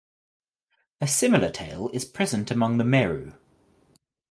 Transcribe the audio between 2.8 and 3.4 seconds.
Meru.